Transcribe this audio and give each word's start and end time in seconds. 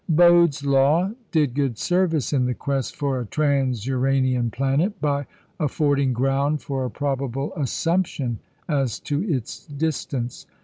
Bode's 0.09 0.65
Law 0.65 1.11
did 1.31 1.53
good 1.53 1.77
service 1.77 2.33
in 2.33 2.45
the 2.45 2.55
quest 2.55 2.95
for 2.95 3.19
a 3.19 3.25
trans 3.27 3.85
Uranian 3.85 4.49
planet 4.49 4.99
by 4.99 5.27
affording 5.59 6.11
ground 6.11 6.63
for 6.63 6.83
a 6.85 6.89
probable 6.89 7.53
assumption 7.55 8.39
as 8.67 8.99
to 9.01 9.23
its 9.29 9.67
distance. 9.67 10.47